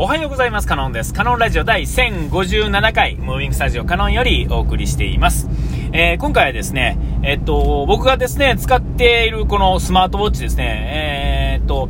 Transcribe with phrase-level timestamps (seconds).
[0.00, 0.68] おはようございます。
[0.68, 1.12] カノンです。
[1.12, 5.48] カノンラジオ第1057回、ムービングスタジオカノンよりお送りしています。
[5.92, 11.88] えー、今回はですね、えっと、僕がですね、使っているこのスマートウォッチですね、えー、っと、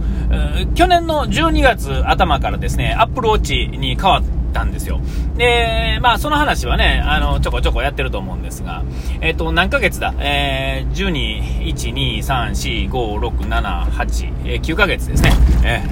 [0.75, 5.01] 去年の12月頭からですね、Apple Watch に変わってたんですよ。
[5.37, 8.85] で、まあ、その話はね、あの、ちょこちょこやってると思うんですが、
[9.21, 10.15] えっ、と、何ヶ月だ？
[10.19, 15.33] えー、12、1、2、3、4、5、6、7、8、えー、9ヶ月ですね。
[15.65, 15.83] え、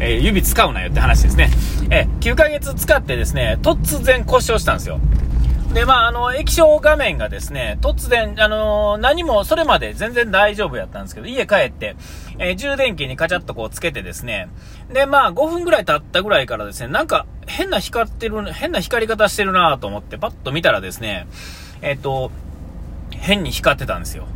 [0.00, 1.50] えー、指使うなよって話ですね。
[1.90, 5.00] えー、9ヶ月使ってですね、突然故障したんですよ。
[5.74, 11.96] で、まあ、あの、液晶画面がですね、突然、あのー、何もそれまで全然大丈夫やったんですけど、家帰って、
[12.38, 14.48] えー、充電器にカチャッとこうつけてですね、
[14.92, 21.26] で、まあ、5分ぐらい経ったぐらいからですね、なんか変な光ってる、変な光り方してるなと思って、パッと見たらですね、
[21.82, 22.32] えっ、ー、と、
[23.12, 24.26] 変に光ってたんですよ。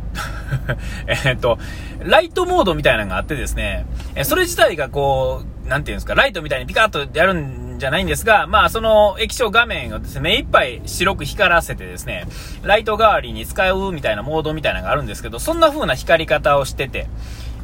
[1.25, 1.59] えっと、
[1.99, 12.25] ライトモードみたいなのがあってですね、えそれ自体がこう、なんていうんですか、ライトみたいにピカッとやるんじゃないんですが、まあ、その液晶画面をですね、目いっぱい白く光らせてですね、
[12.63, 17.07] ライト代わりに使うみたいなモードみたいなのがあるんですけど、そんな風な光り方をしてて、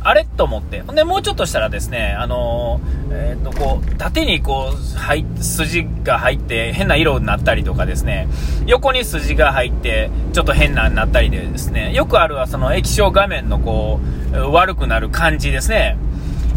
[0.08, 0.24] あれ？
[0.24, 0.82] と思って。
[0.82, 8.28] ほんで、もうちょっとしたらですね、あのー、えっ、と、こう、縦にこう、はい、筋が入って、変な色になったりとかですね、
[8.68, 14.00] 横に筋が入って、ちょっと変なになったりでですね、よくあるはその液晶画面のこ
[14.32, 15.98] う、悪くなる感じですね、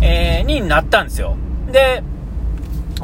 [0.03, 1.37] えー、になったんですよ。
[1.73, 2.03] で、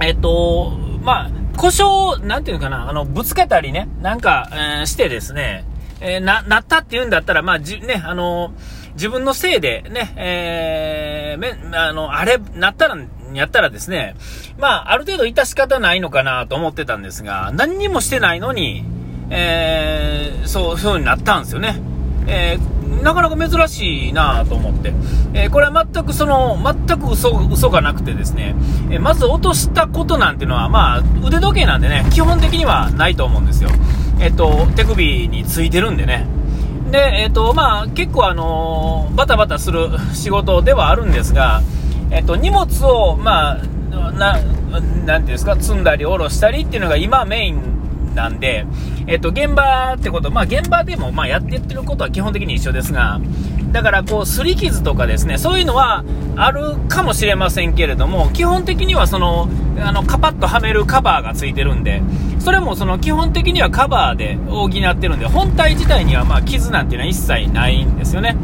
[0.02, 4.50] えっと、まあ、故障、なんていうかな、あの、ぶつけたりね、なんか、
[4.82, 5.64] え、してですね、
[6.00, 8.52] え、な、なったって言うんだったら、まあ、じ、ね、あの、
[8.94, 12.96] 自分のせいでね、えー、め、あの、あれ、なったら、
[13.32, 14.14] やったらですね、
[14.58, 18.84] まあ、ある程度致し方ないのかなと思ってたんですが、何にもしてないのに、
[19.30, 21.80] えー、そう、そうになったんですよね。
[22.26, 24.94] えーなかなか珍しいなと思って、
[25.34, 28.54] えー、これは全くその、全く嘘嘘がなくてですね、
[28.90, 33.68] え、まず落としたことなんていうのは、まあ、腕時計なんでね、基本的にはないと思うんですよ。
[34.20, 36.26] えっ、と、手首についてるんでね。
[36.94, 41.60] で、えっ、と、まあ、結構あのバタバタする 仕事ではあるんですが、
[42.12, 48.64] えっ、と、荷物を、まあ、な、なんていうんですか、積んだり下ろしたりっていうのが今メインなんで、
[49.08, 53.20] えっと、現場ってこと、まあ、現場でも、まあ、やってってることは基本的に一緒ですが、
[53.74, 56.04] だから、こう、擦り傷とかですね、そういうのは
[56.36, 59.48] あるかもしれませんけれども、基本的にはその、
[59.80, 62.00] あの、カパッとはめるカバーがついてるんで、
[62.38, 68.36] それもその基本的にはカバーで補ってるんで、本体自体にはまあ傷なんていうのは一切ないんですよね。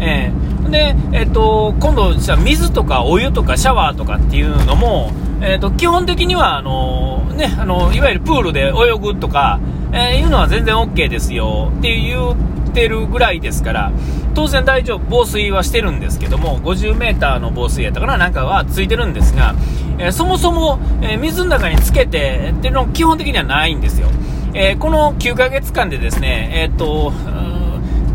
[0.00, 9.60] えー、で、えっ、と、今度、じゃ水とかお湯とかシャワーとかっていうのも、えっ、と、基本的には、あのね、あの、いわゆるプールで泳ぐとか、
[9.94, 12.36] え、いうのは全然 OK ですよって言
[12.74, 13.92] てるぐらいですから、
[14.34, 19.54] 当然大丈夫、防水はしてるんですけども、50 m の防水やったかな、なんかはついてるんですが、
[19.98, 24.08] えー、そもそも、えー、水の中につけてっていうの基本的にはないんですよ。
[24.56, 27.12] えこの9ヶ月間でですね、えっと、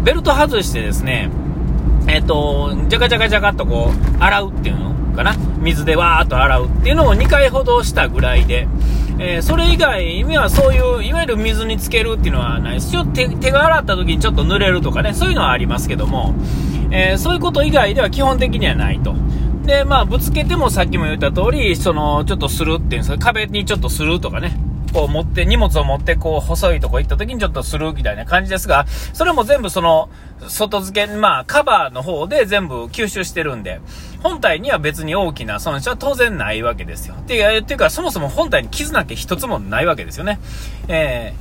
[0.03, 1.29] ベルト外してですね、
[2.07, 8.69] えっと、じゃかじゃかじゃかっとこう、洗うっていうのかな水でわーっと洗うっていうのを2回ほどしたぐらいで、
[9.21, 12.91] えー、それ以外にはそういう、いわゆる水につけるっていうのはないです。
[12.91, 16.33] ちょっと手手が洗った時にちょっと濡れるとかね、そういうのはありますけども、
[16.91, 19.13] えー、そういうこと以外では基本的にはないと。
[19.65, 24.57] で、まあ、ぶつけてもさっきも言った通り、その、ちょっとするっていうんですか、壁にちょっとするとかね、
[24.93, 30.09] こう持って、荷物を持って、こう、細いとこ行った時にちょっとするみたいな感じですが、それも全部その、
[30.47, 33.81] 外付け、まあ、カバーの方で全部吸収してるんで、
[34.21, 37.15] 本体には別に大きな損失は当然ないわけですよ。
[37.15, 40.39] っていうていうか、そもそも本体に傷なんて一つもないわけですよね。
[40.87, 41.33] え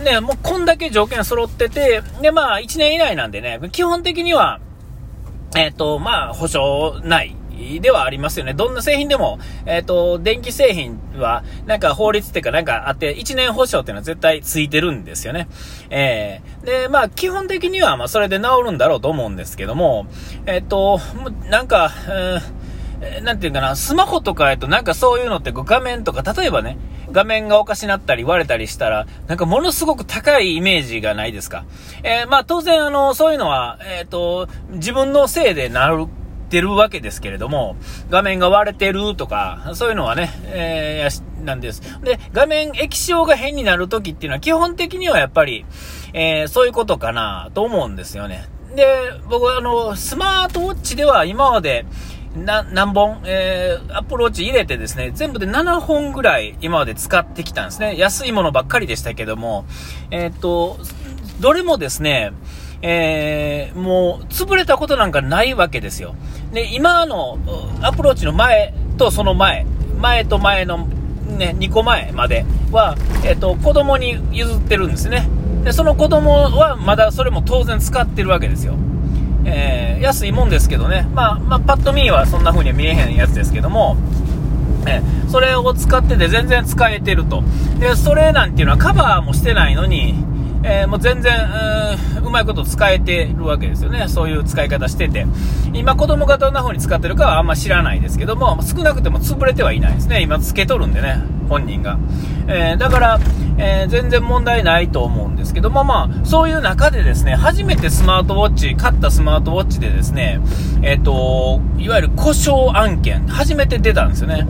[0.00, 4.60] ー、ね、もうこんだけ条件揃ってて、で、まあ、1年以内なんでね、基本的には、
[5.56, 7.36] えっ、ー、と、まあ、保証ない。
[7.80, 8.54] ではありますよね。
[8.54, 15.48] どんな製品でも、えっ、ー、と、電気製品は、なんか法律っていうかなんかあって、1年保証っていうのは絶対ついてるんですよね。
[15.90, 20.06] えー、で、まあ、基本的には、まあ、それで治るんだろうと思うんですけども、
[20.46, 21.00] えっ、ー、と、
[21.48, 26.76] なんか、うん、なんていうかな、スマホとかやとなんかそういうのって画面とか、例えばね、
[27.10, 31.64] 画面がおかしなったり割れたりしたら、なんかものすごく高いイメージがないですか。
[32.02, 36.06] えー、まあ当然あの、そういうのは、えっ、ー、と、自分のせいでなる
[36.50, 37.76] ってるわけですけれども、
[38.10, 41.80] 画面が割れてるとか、そういうのはね、えー、なんです。
[42.02, 45.64] で、画面液晶が変になるときっていうのは基本的にはやっぱり、
[46.12, 48.48] えー、そういうことかなと思うんですよね。
[48.74, 48.84] で、
[49.28, 51.86] 僕はあの、スマートウォッチでは今まで、
[52.34, 57.96] な、何本、えー、アップローチ入れてですね、全部で7本ぐらい今まで使ってきたんですね。
[57.96, 59.66] 安いものばっかりでしたけども、
[60.10, 60.78] えー、っと、
[61.40, 62.32] どれもですね、
[62.82, 66.14] えー、もう、潰れたことなんかないわけですよ。
[66.52, 67.38] で、今の
[67.82, 69.66] アプローチの前とその前、
[70.00, 70.88] 前と前の
[71.36, 75.28] ね、2個前までは、えっと、子供に譲ってるんですね。
[75.64, 78.74] で、その子供はまだそれも当然使ってるわけですよ。
[79.44, 83.96] えー、安いもんですけどね、まあ、まあ、パッと見はそんな風には見えへんやつですけども、
[84.86, 87.42] え、それを使ってて全然使えてると。
[87.78, 90.14] で、それなんていうのはカバーもしてないのに、
[90.62, 91.32] えー、もう全然
[92.22, 94.08] う、うまいこと使えてるわけですよね。
[94.08, 95.26] そういう使い方してて。
[95.72, 100.20] 今子供がどんな風に使ってるかはあんま知らないですけども、少なくても潰れてはいないですね。
[100.20, 101.98] 今つけとるんでね、本人が。
[102.46, 103.20] えー、だから、
[103.58, 110.40] えー、全然問題ないと思うんですけども、まあ、そういう中でですね、初めてスマートウォッチ、買ったスマートウォッチでですね、
[110.82, 114.46] えっ、と、いわゆる故障案件、初めて出たんですよね。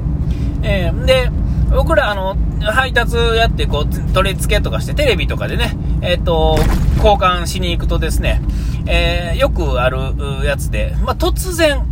[0.63, 1.31] えで、
[1.71, 6.57] 僕ら、あの、配達やって、こう、取り付けとかして、テレビとかでね、えっ、と、
[6.97, 8.41] 交換しに行くとですね、
[8.87, 9.99] えー、よくある
[10.45, 11.85] やつで、まあ、突然、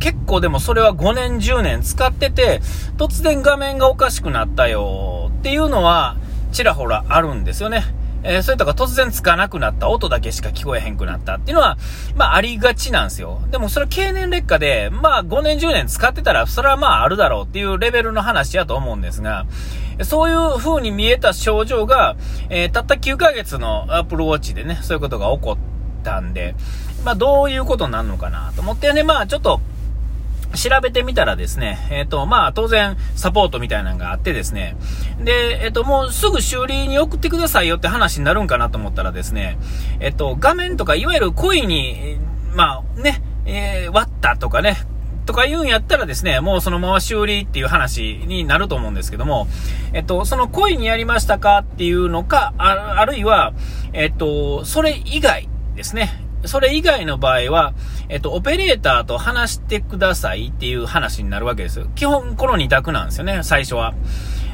[0.00, 2.60] 結構でもそれは5年、10年使ってて、
[2.98, 6.16] 突然画面がおかしくなったよっていうのは、
[6.52, 7.84] ちらほらあるんですよね。
[8.24, 11.76] えー、それとか突然つかなくなった、音だけしか聞こえへんくなったっていうのは、
[12.16, 13.40] まあありがちなんですよ。
[13.50, 19.46] でもそれ経年劣化で、まあ5年10年使ってたら、それはまああるだろうっていうレベルの話やと思うんですが、
[20.02, 22.16] そういう風に見えた症状が、
[22.48, 26.54] えー、たった9ヶ月の Apple Watch でね、そういうことが起こったんで、
[27.04, 29.60] まあどういうことになるのかなと思ってね、まあちょっと、
[30.54, 34.76] 調べてみたらですね、えっ、ー、と、まあ、当然、サポートみたいなのがあってですね、
[35.22, 39.58] で、えっ、ー、と、もうすぐ修理に送ってくださいよって話になるんかなと思ったらですね、
[40.00, 42.18] えっ、と、画面とか、いわゆる恋に、
[42.54, 44.76] まあ、ね、え割ったとかね、
[45.26, 49.46] とか言うんやったらですね、もうそのまま修理っていう話になると思うんですけども、
[49.92, 53.54] えっと、その恋にやりましたかっていうのか、あるいは、
[53.92, 56.23] えっと、それ以外ですね。
[56.46, 57.74] それ以外の場合は、
[58.08, 61.86] えっと、オペレーターと話してくださいっていう話になるわけです。
[61.94, 63.94] 基本、この2択なんですよね、最初は。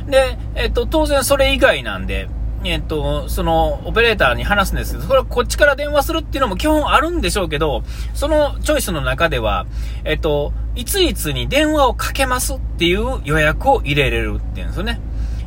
[0.08, 2.28] で、えっと、当然それ以外なんで、
[2.62, 7.82] えっと、その、オペレーターに話すんですけど、それはこっちから電話するっていうのも基本あるんでしょうけど、
[8.12, 9.66] そのチョイスの中では、
[10.04, 15.00] えっと、いついつに電話をかけますっていう予約を入れれるっていうんですよね。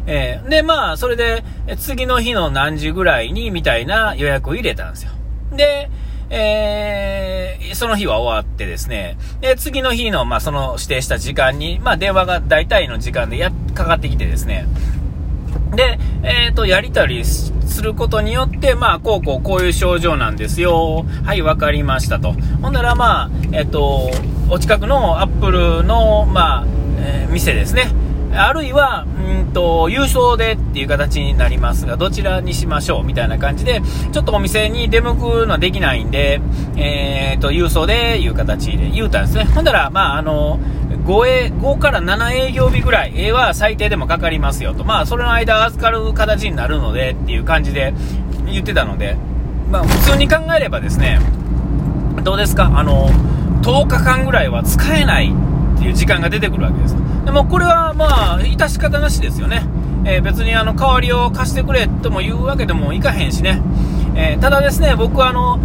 [0.05, 1.43] えー、で、まあ、それで、
[1.77, 5.11] 次の日の何時ぐらいに、みたいな予約を入れたんですよ。
[5.51, 5.89] で、
[6.35, 14.65] えー、その日は終わってですね、で、次の日の、まあ、その指定した時間に、まあ、電話が大体の時間でや、かかってきてですね、
[15.75, 17.53] で、えっ、ー、と、やりたりす
[17.83, 21.05] ることによって、まあ、こうこうこういう症状なんですよ。
[21.23, 22.33] はい、わかりましたと。
[22.61, 24.09] ほんなら、まあ、えっ、ー、と、
[24.49, 26.65] お近くのアップルの、まあ、
[26.97, 27.91] えー、店ですね。
[28.35, 33.81] あるいは、うんと、郵送でっていう形になりますが、どちらにしましょうみたいな感じで、
[34.11, 36.41] ちょっとお店に出向くのはできないんで、
[36.75, 39.45] えーと、郵送でいう形で言うたんですね。
[39.45, 40.59] ほんだら、まあ、あの、
[41.05, 44.83] 5, 営5から7営業日ぐらいは最低でもかかりますよと。
[44.83, 47.93] まあ、それの間預かる形になるのでっていう感じで
[48.45, 49.17] 言ってたので、
[49.69, 51.19] まあ、普通に考えればですね、
[52.23, 52.71] どうですか？
[52.75, 53.09] あの、
[53.63, 55.33] 10日間ぐらいは使えない
[55.83, 56.95] ていう時間が出てくるわけです。
[57.25, 59.63] でもこれはまあ、致し方なしですよね。
[60.05, 63.61] えー、別にあの、代わりを貸してくれとも言うわけでもいかへんしね。
[64.15, 65.57] えー、ただですね、僕はあの、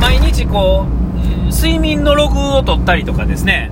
[0.00, 3.70] 毎日こう、睡眠のログを取ったりとかですね。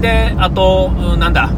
[0.00, 1.50] で、あと、なんだ、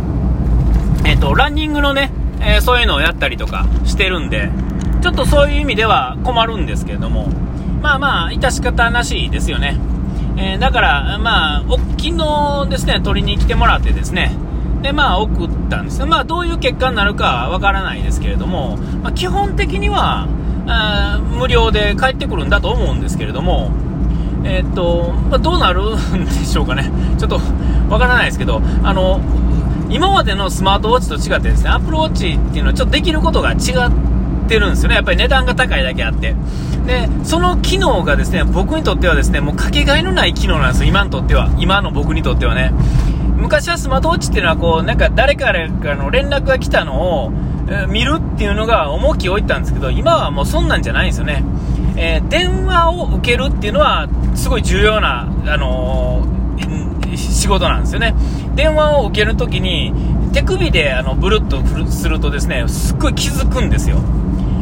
[1.04, 4.50] えっ、ー、と、ランニングのね、えそういうのをやったりとかしてるんで、
[5.00, 7.28] ちょっとそういう意味では困るんですけれども、
[7.80, 9.76] まあまあ、致し方なしですよね。
[10.36, 11.64] えだから、まあ、
[11.98, 14.32] 昨日ですね、取りに来てもらってですね、
[14.82, 16.04] で、まあ、送ったんです。
[16.04, 20.28] まあ、どういう結果になるかわからないですけれども、まあ、基本的には、
[20.66, 23.70] あ無料で帰ってくるんだと思うんですけれども、
[24.44, 26.90] えー、っと、まあ、どうなるんでしょうかね。
[27.18, 27.40] ちょっと、
[27.88, 29.20] わからないですけど、あの、
[29.90, 34.12] 今までのスマートウォッチと違ってですね、アップルウォッチっていうのはちょっとできることが違って
[34.42, 34.96] てるんですよね。
[34.96, 36.34] やっぱり値段が高いだけあって。
[36.86, 40.88] で、その機能がですね、僕にとってはですね、もうかけがえのない機能なんですよ。
[40.88, 41.50] 今にとっては。
[41.58, 42.72] 今の僕にとってはね。
[43.36, 47.32] 昔はスマートウォッチっていうのはこう、なんか誰かからの連絡が来たのを、
[47.88, 51.44] 見るっていうのが重きを置いたんですけど、今はもうそんなんじゃないんですよね。
[51.96, 58.14] えー、電話を受けるっていうのは、すごい重要な、あのー、仕事なんですよね。
[58.54, 59.92] 電話を受けるときに、
[60.32, 64.02] 手首であのブルッとするとですね、すっごい気づくんですよ。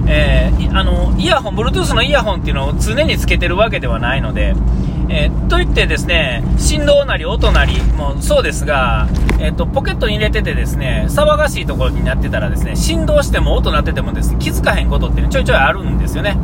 [0.07, 4.55] えー、あの、イヤホン、Bluetooth のイヤホンっていうのを常につけてるわけではないので、
[5.09, 9.09] えー、といってですね、振動なり音なりもそうですが、
[9.39, 16.37] えっ、ー、と、ポケットに入れててですね、騒がしいところになってたらですね、振動しても音鳴っててもですね、気づかへんことって、ねちょいちょいあるんですよね。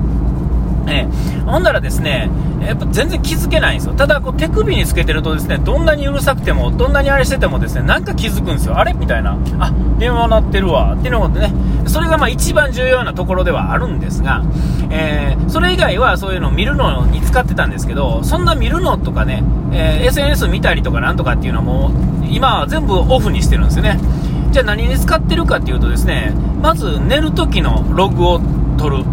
[0.87, 3.95] えー、ほんならですね、やっぱ全然気づけないんですよ。
[3.95, 8.79] ただ、こう手首につけてるとですね、どんなにうるさくても、どんなにあれしててもですね、なんか気づくんですよ。
[8.79, 9.39] あれみたいな。
[9.59, 10.95] あ、電話鳴ってるわ。
[10.95, 11.53] っていうのでね、
[11.87, 14.43] それがまあ一番重要なところではあるんですが、
[14.91, 21.91] えー、それ以外はそういうのを見るのに使ってたんですけど、そんな見るのとかね、えー、SNS 見たりとかなんとかっていうのも、
[22.29, 23.99] 今は全部オフにしてるんですよね。
[24.51, 28.41] じゃあ何に使ってるかっていうとですね、まず寝る時のログを
[28.79, 29.05] 取る。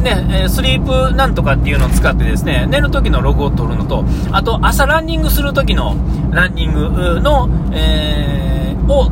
[0.00, 5.96] ね、スリープなんとかっていうのを使ってですね、寝る時のログを取るのと、あと朝ランニングする時の
[6.30, 9.10] ランニングの、えー、を、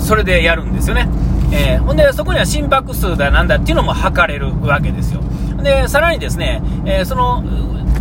[0.00, 1.08] それでやるんですよね。
[1.52, 5.20] えー、ほんで、そこには心拍数だなんだっていうのも測れるわけですよ。
[5.62, 7.42] で、さらにですね、えー、その、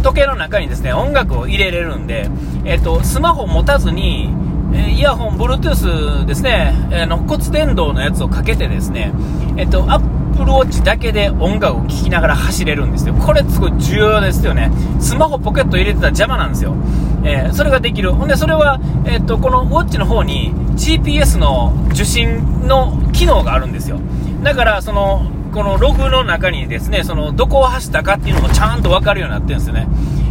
[0.01, 2.29] 時計の中にですね、音楽を入れれるんで、
[2.63, 4.29] えっ、と、スマホ持たずに、
[4.73, 9.11] えイヤホン、Bluetooth ですね、えの骨伝導のやつをかけてですね、
[9.57, 13.13] えっ、と、アップルウォッチだけで音楽を聴きながら走れるんですよ。
[13.13, 14.71] これすごい重要ですよね。
[14.99, 16.75] スマホポケット入れてたら邪魔なんですよ。
[17.23, 18.11] えー、それができる。
[18.11, 23.99] ほんで、それは、えっ、と、このウォッチの方に GPS の受信の機能があるんですよ。
[24.43, 29.87] だから、その、このログの中にですね、その、どこを走ったかっていうのもちゃんとわかるようになってるんですよね。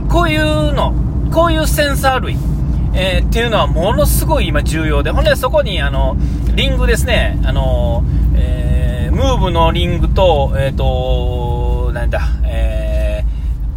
[0.08, 0.94] こういうの、
[1.32, 2.37] こういうセンサー類、
[2.92, 6.16] えー、っていうのはものすごい今重要で、ほんでそこにあの、
[6.54, 8.04] リングですね、あの、
[8.37, 8.83] えー、
[9.14, 13.25] ムーブのリングと、えっ、ー、と、なんだ、え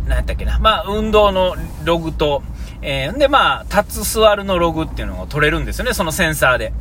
[0.06, 2.44] ー、なんだっけな、まあ、運動のログと、
[2.82, 6.74] えー、で、まあ、立つ座るのログっていうのを取れるんですよね、そのセンサーで。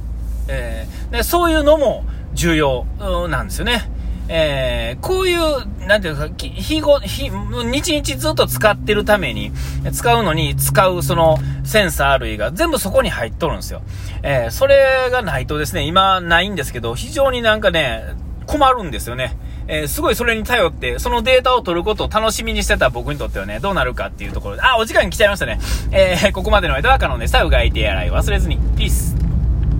[0.48, 2.84] えー、でそういうのも重要
[3.28, 3.90] なんですよね。
[4.28, 9.52] えー、こういう、なんていうか、日ご、日、日々ずっと使ってるために、
[9.92, 13.82] 使うのに使うそのセンサー類が全部そこに入っとるんですよ。
[14.22, 18.02] えー、それがないとですね、今ないんですけど、非常になんかね、
[18.46, 19.36] 困るんですよね。
[19.68, 25.58] えー、すごいそれに頼って、そのデータを取ることを楽しみにしてた僕にとってはね、どうなるかっていうところで、あ、お時間来ちゃいましたね。
[25.90, 28.58] えー、ここまでの間は可能で、さうがい手洗い忘れずに。
[28.76, 29.15] ピース。